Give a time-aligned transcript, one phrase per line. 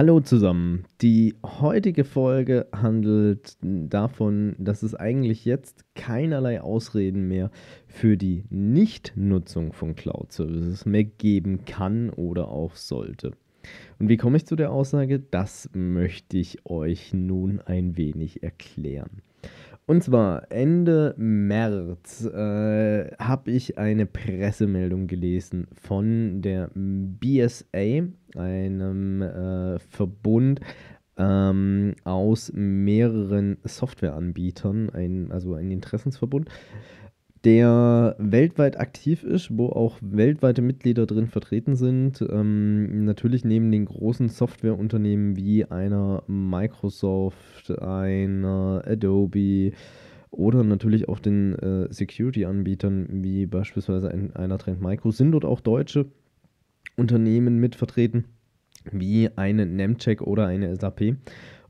[0.00, 0.84] Hallo zusammen.
[1.02, 7.50] Die heutige Folge handelt davon, dass es eigentlich jetzt keinerlei Ausreden mehr
[7.86, 13.32] für die Nichtnutzung von Cloud Services mehr geben kann oder auch sollte.
[13.98, 15.20] Und wie komme ich zu der Aussage?
[15.20, 19.20] Das möchte ich euch nun ein wenig erklären.
[19.90, 28.04] Und zwar Ende März äh, habe ich eine Pressemeldung gelesen von der BSA,
[28.36, 30.60] einem äh, Verbund
[31.16, 36.48] ähm, aus mehreren Softwareanbietern, ein, also ein Interessensverbund,
[37.44, 42.22] der weltweit aktiv ist, wo auch weltweite Mitglieder drin vertreten sind.
[42.30, 49.72] Ähm, natürlich neben den großen Softwareunternehmen wie einer Microsoft, einer Adobe
[50.30, 55.60] oder natürlich auch den äh, Security-Anbietern wie beispielsweise ein, einer Trend Micro sind dort auch
[55.60, 56.06] deutsche
[56.96, 58.26] Unternehmen mit vertreten,
[58.92, 61.16] wie eine Nemcheck oder eine SAP.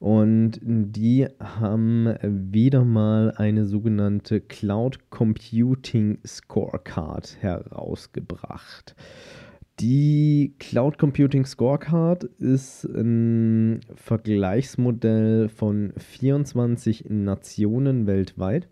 [0.00, 8.96] Und die haben wieder mal eine sogenannte Cloud Computing Scorecard herausgebracht.
[9.78, 18.68] Die Cloud Computing Scorecard ist ein Vergleichsmodell von 24 Nationen weltweit,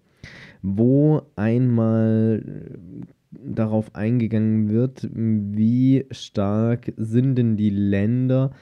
[0.63, 2.43] wo einmal
[3.31, 8.53] darauf eingegangen wird, wie stark sind denn die Länder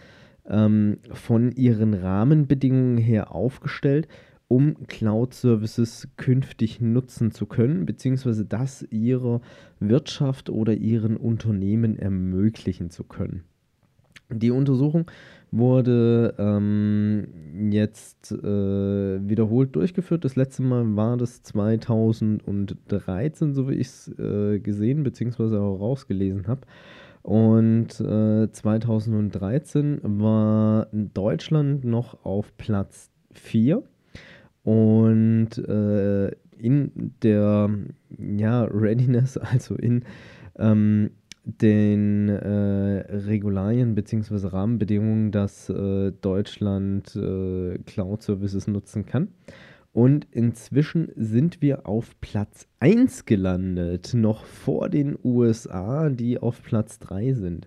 [0.49, 4.09] ähm, von ihren Rahmenbedingungen her aufgestellt,
[4.49, 9.41] um Cloud-Services künftig nutzen zu können, beziehungsweise das ihrer
[9.81, 13.45] Wirtschaft oder ihren Unternehmen ermöglichen zu können.
[14.29, 15.09] Die Untersuchung
[15.53, 17.29] wurde ähm,
[17.71, 20.25] jetzt äh, wiederholt durchgeführt.
[20.25, 25.59] Das letzte Mal war das 2013, so wie ich es äh, gesehen bzw.
[25.59, 26.63] auch rausgelesen habe.
[27.27, 33.83] Und äh, 2013 war Deutschland noch auf Platz 4
[34.63, 36.93] und äh, in
[37.25, 37.69] der
[38.17, 40.05] ja, Readiness, also in
[40.57, 41.11] ähm,
[41.43, 44.47] den äh, Regularien bzw.
[44.47, 49.33] Rahmenbedingungen, dass äh, Deutschland äh, Cloud Services nutzen kann.
[49.97, 56.99] Und inzwischen sind wir auf Platz 1 gelandet, noch vor den USA, die auf Platz
[56.99, 57.67] 3 sind.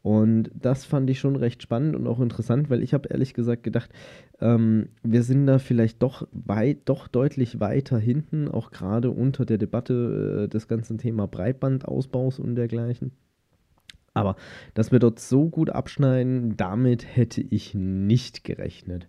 [0.00, 3.62] Und das fand ich schon recht spannend und auch interessant, weil ich habe ehrlich gesagt
[3.62, 3.90] gedacht,
[4.40, 9.58] ähm, wir sind da vielleicht doch weit, doch deutlich weiter hinten, auch gerade unter der
[9.58, 13.12] Debatte äh, des ganzen Thema Breitbandausbaus und dergleichen.
[14.14, 14.36] Aber
[14.72, 19.08] dass wir dort so gut abschneiden, damit hätte ich nicht gerechnet.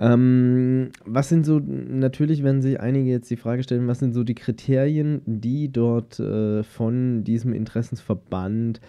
[0.00, 4.24] Ähm, was sind so, natürlich werden sich einige jetzt die Frage stellen, was sind so
[4.24, 8.80] die Kriterien, die dort äh, von diesem Interessensverband,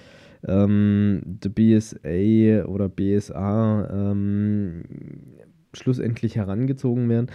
[0.47, 4.83] ähm, der BSA oder BSA, ähm,
[5.73, 7.27] schlussendlich herangezogen werden?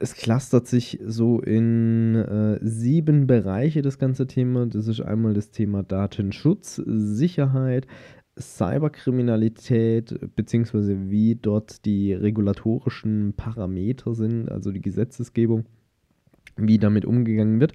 [0.00, 4.64] Es clustert sich so in äh, sieben Bereiche das ganze Thema.
[4.64, 7.86] Das ist einmal das Thema Datenschutz, Sicherheit,
[8.40, 15.66] Cyberkriminalität, beziehungsweise wie dort die regulatorischen Parameter sind, also die Gesetzesgebung,
[16.56, 17.72] wie damit umgegangen wird.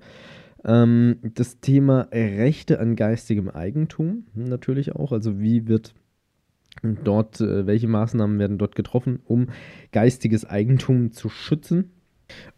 [0.66, 5.94] Ähm, das Thema Rechte an geistigem Eigentum natürlich auch, also wie wird
[6.82, 9.48] dort, äh, welche Maßnahmen werden dort getroffen, um
[9.92, 11.92] geistiges Eigentum zu schützen.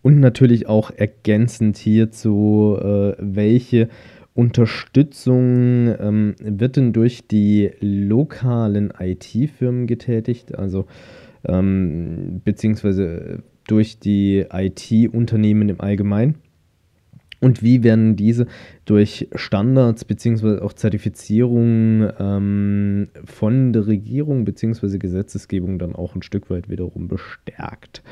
[0.02, 3.90] Und natürlich auch ergänzend hierzu, äh, welche
[4.36, 10.86] Unterstützung ähm, wird denn durch die lokalen IT-Firmen getätigt, also
[11.46, 16.36] ähm, beziehungsweise durch die IT-Unternehmen im Allgemeinen?
[17.40, 18.48] Und wie werden diese
[18.84, 26.50] durch Standards beziehungsweise auch Zertifizierungen ähm, von der Regierung beziehungsweise Gesetzesgebung dann auch ein Stück
[26.50, 28.04] weit wiederum bestärkt?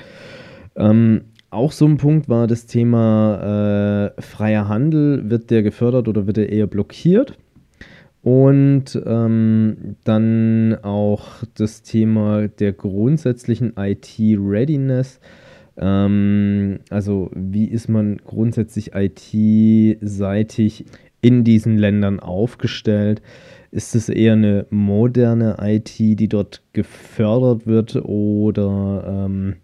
[0.75, 5.29] Ähm, auch so ein Punkt war das Thema äh, freier Handel.
[5.29, 7.37] Wird der gefördert oder wird er eher blockiert?
[8.21, 15.19] Und ähm, dann auch das Thema der grundsätzlichen IT-Readiness.
[15.77, 20.85] Ähm, also wie ist man grundsätzlich IT-seitig
[21.21, 23.21] in diesen Ländern aufgestellt?
[23.71, 29.55] Ist es eher eine moderne IT, die dort gefördert wird oder ähm,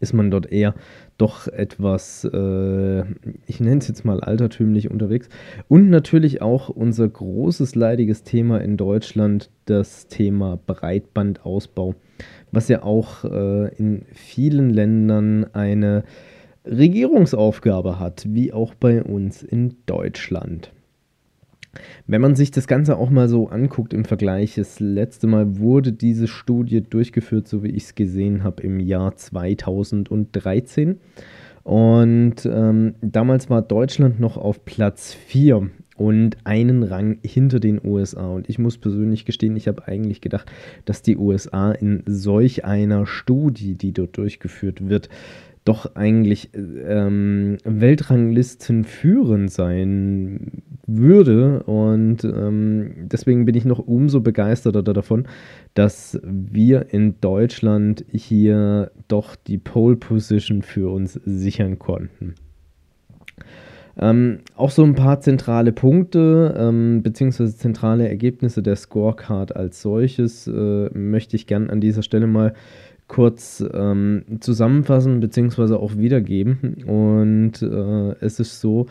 [0.00, 0.74] ist man dort eher
[1.18, 3.00] doch etwas, äh,
[3.46, 5.28] ich nenne es jetzt mal altertümlich unterwegs.
[5.68, 11.94] Und natürlich auch unser großes leidiges Thema in Deutschland, das Thema Breitbandausbau,
[12.50, 16.04] was ja auch äh, in vielen Ländern eine
[16.64, 20.72] Regierungsaufgabe hat, wie auch bei uns in Deutschland.
[22.06, 25.92] Wenn man sich das Ganze auch mal so anguckt im Vergleich, das letzte Mal wurde
[25.92, 30.98] diese Studie durchgeführt, so wie ich es gesehen habe, im Jahr 2013.
[31.62, 38.26] Und ähm, damals war Deutschland noch auf Platz 4 und einen Rang hinter den USA.
[38.26, 40.50] Und ich muss persönlich gestehen, ich habe eigentlich gedacht,
[40.86, 45.10] dass die USA in solch einer Studie, die dort durchgeführt wird,
[45.64, 50.62] doch eigentlich ähm, Weltranglisten führend sein
[50.96, 51.62] würde.
[51.64, 55.26] Und ähm, deswegen bin ich noch umso begeisterter davon,
[55.74, 62.34] dass wir in Deutschland hier doch die Pole Position für uns sichern konnten.
[63.98, 70.46] Ähm, auch so ein paar zentrale Punkte ähm, beziehungsweise zentrale Ergebnisse der Scorecard als solches
[70.46, 72.54] äh, möchte ich gern an dieser Stelle mal
[73.08, 75.74] kurz ähm, zusammenfassen bzw.
[75.74, 76.84] auch wiedergeben.
[76.86, 78.86] Und äh, es ist so,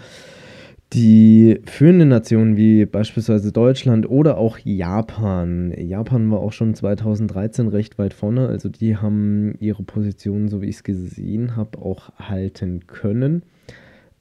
[0.94, 5.72] die führenden Nationen wie beispielsweise Deutschland oder auch Japan.
[5.78, 10.68] Japan war auch schon 2013 recht weit vorne, also die haben ihre Position, so wie
[10.68, 13.44] ich es gesehen habe, auch halten können.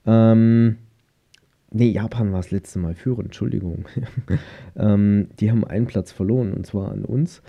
[0.06, 0.76] Ähm,
[1.70, 3.84] Nee, Japan war das letzte Mal führend, Entschuldigung.
[4.76, 7.42] ähm, die haben einen Platz verloren und zwar an uns.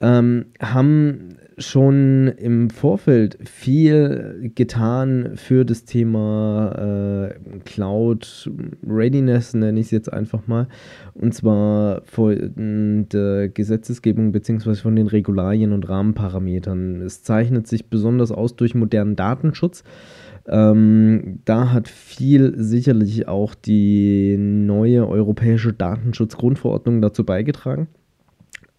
[0.00, 8.50] Ähm, haben schon im Vorfeld viel getan für das Thema äh, Cloud
[8.86, 10.68] Readiness, nenne ich es jetzt einfach mal.
[11.14, 14.74] Und zwar von der Gesetzesgebung bzw.
[14.74, 17.02] von den Regularien und Rahmenparametern.
[17.02, 19.84] Es zeichnet sich besonders aus durch modernen Datenschutz.
[20.48, 27.88] Ähm, da hat viel sicherlich auch die neue europäische Datenschutzgrundverordnung dazu beigetragen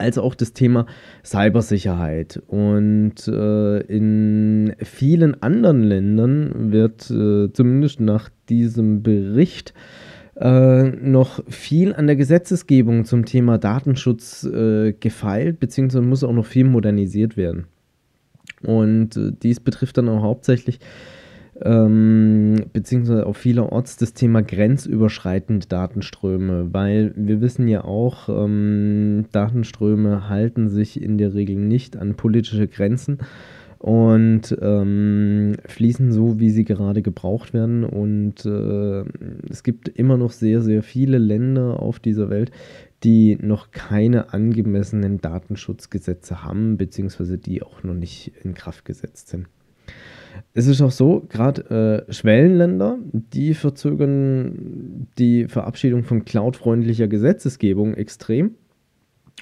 [0.04, 0.86] als auch das Thema
[1.26, 2.42] Cybersicherheit.
[2.48, 9.74] Und äh, in vielen anderen Ländern wird äh, zumindest nach diesem Bericht
[10.36, 16.46] äh, noch viel an der Gesetzesgebung zum Thema Datenschutz äh, gefeilt, beziehungsweise muss auch noch
[16.46, 17.66] viel modernisiert werden.
[18.62, 20.80] Und äh, dies betrifft dann auch hauptsächlich
[21.64, 30.28] ähm, beziehungsweise auch vielerorts das Thema grenzüberschreitende Datenströme, weil wir wissen ja auch, ähm, Datenströme
[30.30, 33.20] halten sich in der Regel nicht an politische Grenzen
[33.84, 37.84] und ähm, fließen so, wie sie gerade gebraucht werden.
[37.84, 39.04] Und äh,
[39.50, 42.52] es gibt immer noch sehr, sehr viele Länder auf dieser Welt,
[43.04, 49.48] die noch keine angemessenen Datenschutzgesetze haben, beziehungsweise die auch noch nicht in Kraft gesetzt sind.
[50.54, 58.56] Es ist auch so, gerade äh, Schwellenländer, die verzögern die Verabschiedung von cloudfreundlicher Gesetzesgebung extrem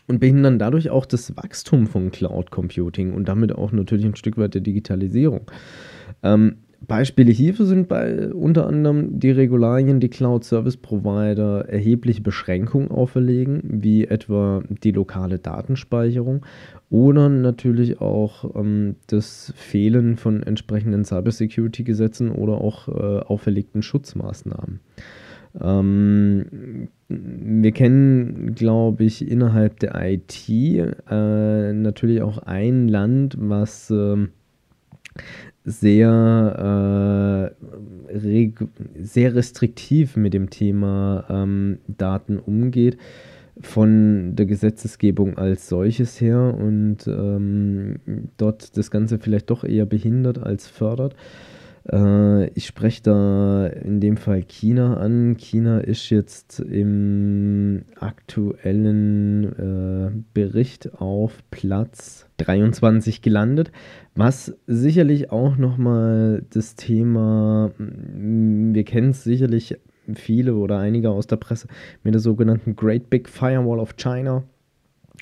[0.07, 4.37] und behindern dadurch auch das Wachstum von Cloud Computing und damit auch natürlich ein Stück
[4.37, 5.49] weit der Digitalisierung.
[6.23, 12.89] Ähm, Beispiele hierfür sind bei unter anderem die Regularien, die Cloud Service Provider erhebliche Beschränkungen
[12.89, 16.43] auferlegen, wie etwa die lokale Datenspeicherung
[16.89, 24.79] oder natürlich auch ähm, das Fehlen von entsprechenden Cybersecurity-Gesetzen oder auch äh, auferlegten Schutzmaßnahmen.
[25.59, 34.27] Ähm, wir kennen, glaube ich, innerhalb der IT äh, natürlich auch ein Land, was äh,
[35.63, 37.53] sehr,
[38.11, 38.49] äh,
[38.99, 42.97] sehr restriktiv mit dem Thema ähm, Daten umgeht,
[43.59, 47.97] von der Gesetzesgebung als solches her und ähm,
[48.37, 51.15] dort das Ganze vielleicht doch eher behindert als fördert.
[51.89, 55.37] Äh, ich spreche da in dem Fall China an.
[55.37, 63.71] China ist jetzt im aktuellen äh, Bericht auf Platz 23 gelandet,
[64.15, 69.77] was sicherlich auch nochmal das Thema, wir kennen es sicherlich
[70.15, 71.67] viele oder einige aus der Presse
[72.03, 74.43] mit der sogenannten Great Big Firewall of China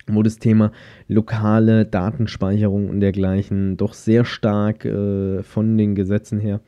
[0.07, 0.71] wo das Thema
[1.07, 6.61] lokale Datenspeicherung und dergleichen doch sehr stark äh, von den Gesetzen her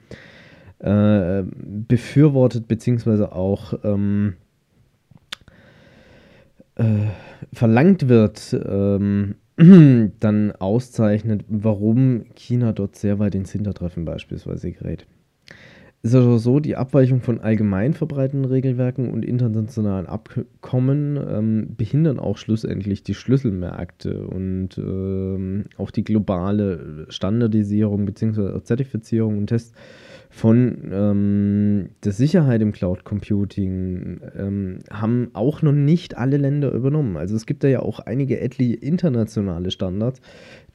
[0.80, 4.34] äh, befürwortet, beziehungsweise auch ähm,
[6.76, 6.84] äh,
[7.54, 9.36] verlangt wird, ähm,
[10.20, 15.06] dann auszeichnet, warum China dort sehr weit ins Hintertreffen beispielsweise gerät.
[16.04, 22.38] Ist also so, die Abweichung von allgemein verbreiteten Regelwerken und internationalen Abkommen ähm, behindern auch
[22.38, 28.64] schlussendlich die Schlüsselmärkte und ähm, auch die globale Standardisierung bzw.
[28.64, 29.74] Zertifizierung und Tests
[30.34, 37.18] von ähm, der Sicherheit im Cloud Computing ähm, haben auch noch nicht alle Länder übernommen.
[37.18, 40.22] Also es gibt da ja auch einige etliche internationale Standards,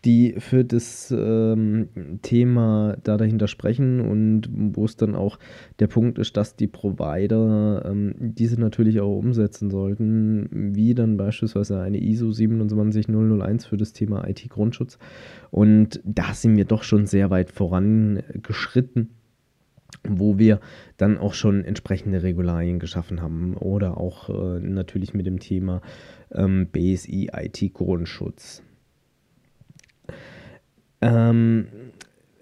[0.04, 1.88] die für das ähm,
[2.22, 5.38] Thema da dahinter sprechen und wo es dann auch
[5.80, 11.80] der Punkt ist, dass die Provider ähm, diese natürlich auch umsetzen sollten, wie dann beispielsweise
[11.80, 14.98] eine ISO 27001 für das Thema IT-Grundschutz.
[15.50, 19.10] Und da sind wir doch schon sehr weit vorangeschritten
[20.08, 20.60] wo wir
[20.96, 25.80] dann auch schon entsprechende Regularien geschaffen haben oder auch äh, natürlich mit dem Thema
[26.32, 28.62] ähm, BSI IT-Grundschutz.
[31.06, 31.66] Ähm,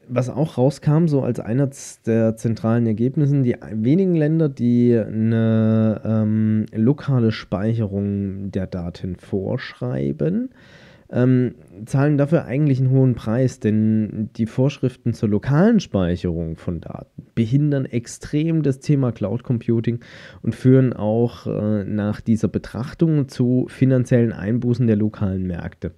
[0.09, 6.67] was auch rauskam, so als eines der zentralen Ergebnisse, die wenigen Länder, die eine ähm,
[6.75, 10.51] lokale Speicherung der Daten vorschreiben,
[11.11, 11.55] ähm,
[11.85, 17.85] zahlen dafür eigentlich einen hohen Preis, denn die Vorschriften zur lokalen Speicherung von Daten behindern
[17.85, 20.01] extrem das Thema Cloud Computing
[20.43, 25.93] und führen auch äh, nach dieser Betrachtung zu finanziellen Einbußen der lokalen Märkte.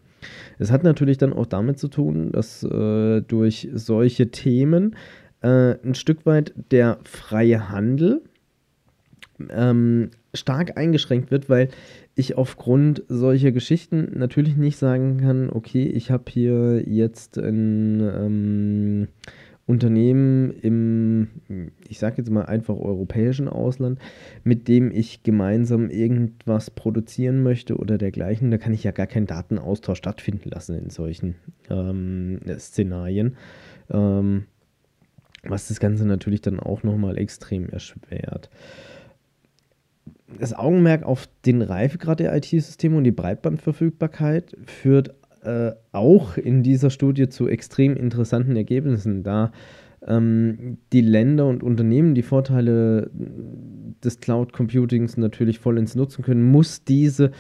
[0.59, 4.97] Es hat natürlich dann auch damit zu tun, dass äh, durch solche Themen
[5.43, 8.23] äh, ein Stück weit der freie Handel
[9.51, 11.69] ähm, stark eingeschränkt wird, weil
[12.15, 19.09] ich aufgrund solcher Geschichten natürlich nicht sagen kann, okay, ich habe hier jetzt ein ähm,
[19.67, 21.29] Unternehmen im,
[21.89, 23.99] ich sage jetzt mal einfach europäischen Ausland,
[24.45, 28.53] mit dem ich gemeinsam irgendwas produzieren möchte oder dergleichen.
[28.53, 31.35] Da kann ich ja gar keinen Datenaustausch stattfinden lassen in solchen
[31.69, 33.37] ähm, Szenarien.
[33.91, 34.45] Ähm,
[35.43, 38.51] was das Ganze natürlich dann auch nochmal extrem erschwert
[40.39, 45.15] das Augenmerk auf den Reifegrad der IT-Systeme und die Breitbandverfügbarkeit führt
[45.47, 49.53] äh, auch in dieser Studie zu extrem interessanten Ergebnissen, da
[50.07, 53.11] ähm, die Länder und Unternehmen die Vorteile
[54.03, 57.31] des Cloud Computings natürlich vollends nutzen können, muss diese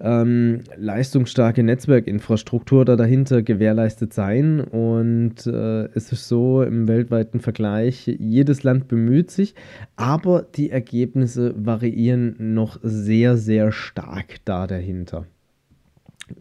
[0.00, 4.60] ähm, leistungsstarke Netzwerkinfrastruktur da dahinter gewährleistet sein.
[4.60, 9.54] Und äh, es ist so im weltweiten Vergleich, jedes Land bemüht sich,
[9.96, 15.26] aber die Ergebnisse variieren noch sehr, sehr stark da dahinter.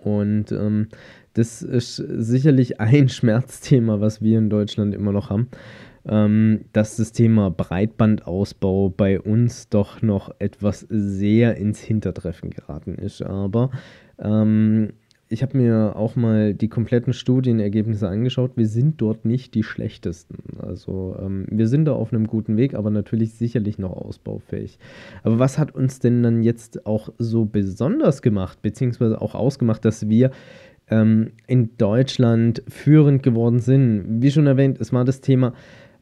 [0.03, 0.88] Und ähm,
[1.34, 5.50] das ist sicherlich ein Schmerzthema, was wir in Deutschland immer noch haben
[6.08, 13.22] ähm, dass das Thema Breitbandausbau bei uns doch noch etwas sehr ins Hintertreffen geraten ist.
[13.22, 13.69] Aber
[14.17, 14.93] ähm,
[15.31, 18.53] ich habe mir auch mal die kompletten Studienergebnisse angeschaut.
[18.55, 20.57] Wir sind dort nicht die schlechtesten.
[20.59, 24.79] Also ähm, wir sind da auf einem guten Weg, aber natürlich sicherlich noch ausbaufähig.
[25.24, 30.09] Aber was hat uns denn dann jetzt auch so besonders gemacht, beziehungsweise auch ausgemacht, dass
[30.09, 30.31] wir
[30.89, 34.24] ähm, in Deutschland führend geworden sind?
[34.24, 35.53] Wie schon erwähnt, es war das Thema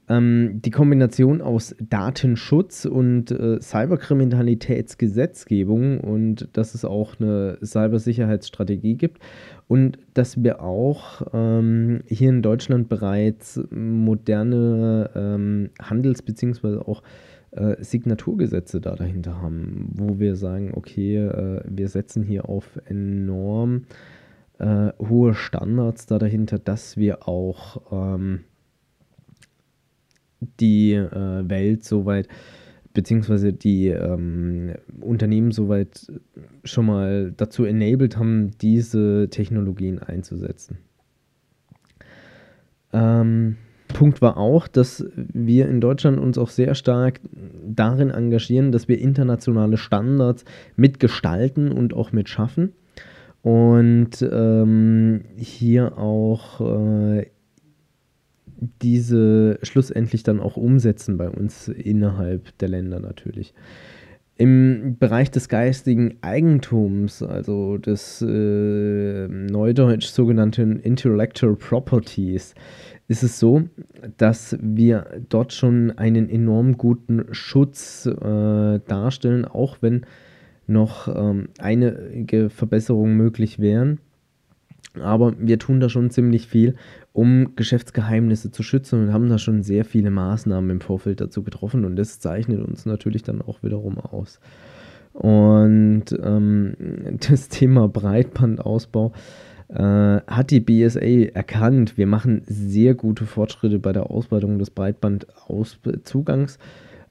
[0.09, 9.21] ähm, die Kombination aus Datenschutz und äh, Cyberkriminalitätsgesetzgebung und dass es auch eine Cybersicherheitsstrategie gibt
[9.67, 16.77] und dass wir auch ähm, hier in Deutschland bereits moderne ähm, Handels- bzw.
[16.77, 17.03] auch
[17.51, 23.83] äh, Signaturgesetze da dahinter haben, wo wir sagen, okay, äh, wir setzen hier auf enorm
[24.59, 28.41] äh, hohe Standards da dahinter, dass wir auch ähm,
[30.60, 32.27] die äh, Welt soweit,
[32.94, 36.12] beziehungsweise die ähm, Unternehmen soweit
[36.63, 40.77] schon mal dazu enabled haben, diese Technologien einzusetzen.
[42.94, 47.20] Ähm, Punkt war auch, dass wir in Deutschland uns auch sehr stark
[47.65, 52.74] darin engagieren, dass wir internationale Standards mitgestalten und auch mitschaffen.
[53.41, 57.27] Und ähm, hier auch äh,
[58.81, 63.53] diese schlussendlich dann auch umsetzen bei uns innerhalb der Länder natürlich.
[64.39, 72.53] Im Bereich des geistigen Eigentums, also des äh, neudeutsch sogenannten Intellectual Properties,
[73.07, 73.63] ist es so,
[74.17, 80.05] dass wir dort schon einen enorm guten Schutz äh, darstellen, auch wenn
[80.67, 83.99] noch ähm, einige Verbesserungen möglich wären.
[85.01, 86.75] Aber wir tun da schon ziemlich viel,
[87.13, 91.86] um Geschäftsgeheimnisse zu schützen und haben da schon sehr viele Maßnahmen im Vorfeld dazu getroffen
[91.86, 94.39] und das zeichnet uns natürlich dann auch wiederum aus.
[95.13, 96.74] Und ähm,
[97.29, 99.13] das Thema Breitbandausbau
[99.69, 106.60] äh, hat die BSA erkannt, wir machen sehr gute Fortschritte bei der Ausbreitung des Breitbandzugangs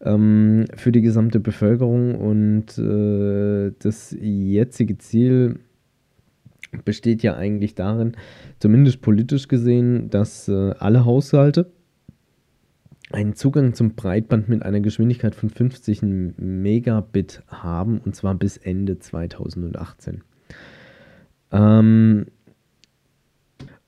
[0.01, 5.59] ähm, für die gesamte Bevölkerung und äh, das jetzige Ziel
[6.85, 8.13] besteht ja eigentlich darin,
[8.59, 11.73] zumindest politisch gesehen, dass äh, alle Haushalte
[13.13, 18.99] einen Zugang zum Breitband mit einer Geschwindigkeit von 50 Megabit haben, und zwar bis Ende
[18.99, 20.23] 2018.
[21.53, 22.27] Ähm,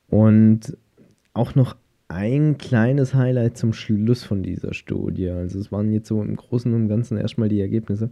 [0.08, 0.76] und
[1.34, 1.76] auch noch
[2.08, 5.28] ein kleines Highlight zum Schluss von dieser Studie.
[5.28, 8.10] Also es waren jetzt so im Großen und Ganzen erstmal die Ergebnisse,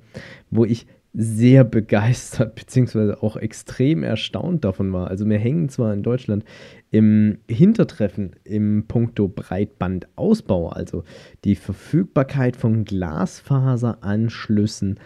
[0.51, 0.87] wo ich
[1.19, 3.15] sehr begeistert bzw.
[3.23, 5.09] auch extrem erstaunt davon war.
[5.09, 6.45] Also wir hängen zwar in Deutschland
[6.91, 11.05] im Hintertreffen im Punkto Breitbandausbau, also
[11.45, 15.01] die Verfügbarkeit von Glasfaseranschlüssen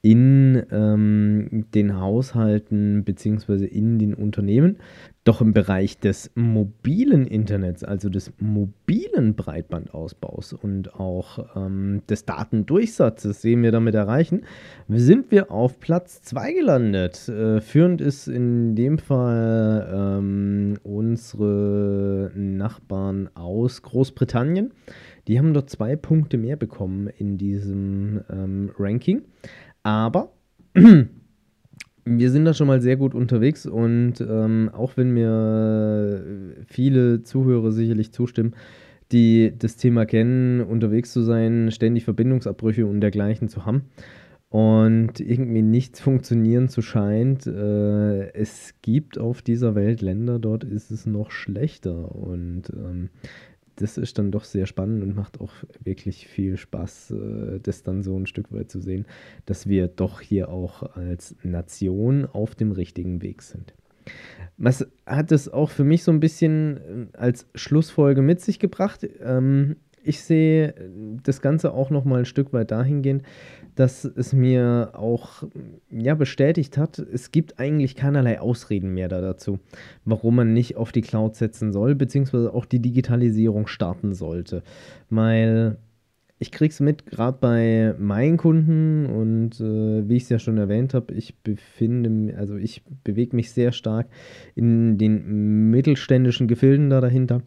[0.00, 3.64] in ähm, den Haushalten bzw.
[3.64, 4.76] in den Unternehmen.
[5.24, 13.42] Doch im Bereich des mobilen Internets, also des mobilen Breitbandausbaus und auch ähm, des Datendurchsatzes,
[13.42, 14.44] sehen wir damit erreichen,
[14.88, 17.28] sind wir auf Platz 2 gelandet.
[17.28, 24.70] Äh, führend ist in dem Fall ähm, unsere Nachbarn aus Großbritannien.
[25.26, 29.24] Die haben dort zwei Punkte mehr bekommen in diesem ähm, Ranking.
[29.82, 30.32] Aber
[32.04, 36.24] wir sind da schon mal sehr gut unterwegs und ähm, auch wenn mir
[36.66, 38.54] viele Zuhörer sicherlich zustimmen,
[39.12, 43.86] die das Thema kennen, unterwegs zu sein, ständig Verbindungsabbrüche und dergleichen zu haben
[44.50, 47.46] und irgendwie nichts funktionieren zu scheint.
[47.46, 53.10] Äh, es gibt auf dieser Welt Länder, dort ist es noch schlechter und ähm,
[53.80, 58.02] das ist dann doch sehr spannend und macht auch wirklich viel Spaß, äh, das dann
[58.02, 59.06] so ein Stück weit zu sehen,
[59.46, 63.74] dass wir doch hier auch als Nation auf dem richtigen Weg sind.
[64.56, 69.06] Was hat es auch für mich so ein bisschen äh, als Schlussfolge mit sich gebracht?
[69.22, 70.74] Ähm, ich sehe
[71.22, 73.22] das Ganze auch noch mal ein Stück weit dahingehend,
[73.78, 75.44] dass es mir auch
[75.88, 79.60] ja, bestätigt hat, es gibt eigentlich keinerlei Ausreden mehr da dazu,
[80.04, 84.64] warum man nicht auf die Cloud setzen soll, beziehungsweise auch die Digitalisierung starten sollte.
[85.10, 85.76] Weil
[86.40, 90.92] ich es mit, gerade bei meinen Kunden und äh, wie ich es ja schon erwähnt
[90.92, 94.08] habe, ich befinde, also ich bewege mich sehr stark
[94.56, 97.42] in den mittelständischen Gefilden da dahinter.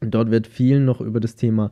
[0.00, 1.70] Dort wird viel noch über das Thema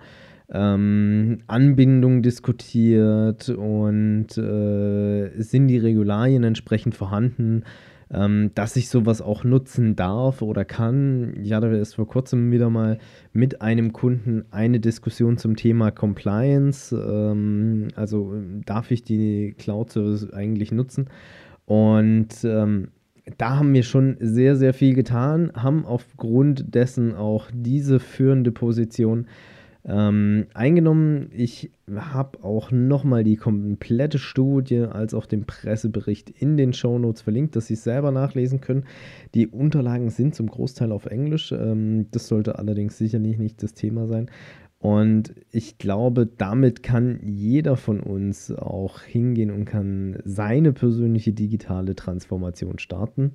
[0.50, 7.64] ähm, Anbindung diskutiert und äh, sind die Regularien entsprechend vorhanden,
[8.11, 11.34] ähm, dass ich sowas auch nutzen darf oder kann.
[11.42, 12.98] Ich hatte erst vor kurzem wieder mal
[13.32, 16.96] mit einem Kunden eine Diskussion zum Thema Compliance.
[16.96, 18.34] Ähm, also
[18.64, 21.11] darf ich die Cloud-Service eigentlich nutzen?
[21.66, 22.88] Und ähm,
[23.37, 29.26] da haben wir schon sehr, sehr viel getan, haben aufgrund dessen auch diese führende Position
[29.88, 31.31] ähm, eingenommen.
[31.33, 37.57] Ich habe auch nochmal die komplette Studie als auch den Pressebericht in den Shownotes verlinkt,
[37.57, 38.85] dass Sie es selber nachlesen können.
[39.35, 41.53] Die Unterlagen sind zum Großteil auf Englisch.
[41.53, 44.31] Ähm, das sollte allerdings sicherlich nicht das Thema sein.
[44.79, 51.96] Und ich glaube, damit kann jeder von uns auch hingehen und kann seine persönliche digitale
[51.96, 53.33] Transformation starten.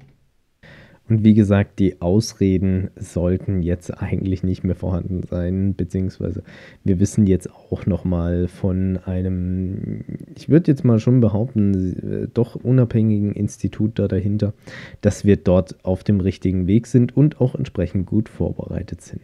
[1.10, 6.44] Und wie gesagt, die Ausreden sollten jetzt eigentlich nicht mehr vorhanden sein, beziehungsweise
[6.86, 13.34] wir wissen jetzt auch nochmal von einem, ich würde jetzt mal schon behaupten, doch unabhängigen
[13.34, 14.54] Institut da dahinter,
[15.02, 19.22] dass wir dort auf dem richtigen Weg sind und auch entsprechend gut vorbereitet sind.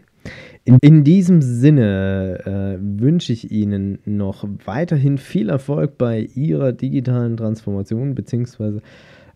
[0.66, 7.38] In, in diesem Sinne äh, wünsche ich Ihnen noch weiterhin viel Erfolg bei Ihrer digitalen
[7.38, 8.82] Transformation, beziehungsweise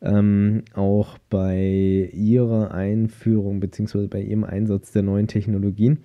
[0.03, 4.07] ähm, auch bei ihrer Einführung bzw.
[4.07, 5.99] bei ihrem Einsatz der neuen Technologien.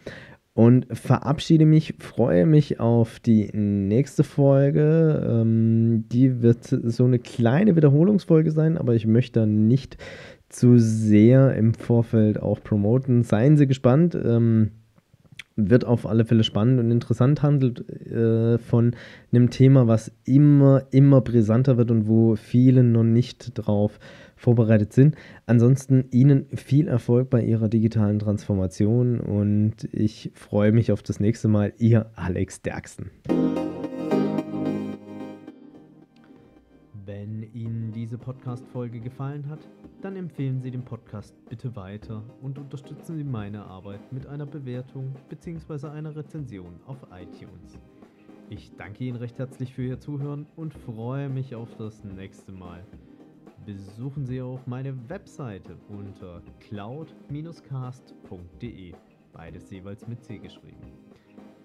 [0.54, 5.24] Und verabschiede mich, freue mich auf die nächste Folge.
[5.24, 9.98] Ähm, die wird so eine kleine Wiederholungsfolge sein, aber ich möchte nicht
[10.48, 13.22] zu sehr im Vorfeld auch promoten.
[13.22, 14.18] Seien Sie gespannt.
[14.20, 14.72] Ähm,
[15.58, 18.94] wird auf alle Fälle spannend und interessant, handelt äh, von
[19.32, 23.98] einem Thema, was immer, immer brisanter wird und wo viele noch nicht drauf
[24.36, 25.16] vorbereitet sind.
[25.46, 31.48] Ansonsten Ihnen viel Erfolg bei Ihrer digitalen Transformation und ich freue mich auf das nächste
[31.48, 31.72] Mal.
[31.78, 33.10] Ihr Alex Derksen.
[37.04, 37.77] Wenn Ihnen
[38.08, 39.58] diese Podcast-Folge gefallen hat,
[40.00, 45.14] dann empfehlen Sie den Podcast bitte weiter und unterstützen Sie meine Arbeit mit einer Bewertung
[45.28, 45.88] bzw.
[45.88, 47.78] einer Rezension auf iTunes.
[48.48, 52.82] Ich danke Ihnen recht herzlich für Ihr Zuhören und freue mich auf das nächste Mal.
[53.66, 58.94] besuchen Sie auch meine Webseite unter cloud-cast.de,
[59.34, 60.94] beides jeweils mit C geschrieben.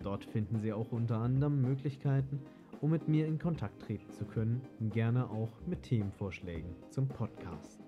[0.01, 2.41] Dort finden Sie auch unter anderem Möglichkeiten,
[2.83, 7.82] um mit mir in Kontakt treten zu können, gerne auch mit Themenvorschlägen zum Podcast.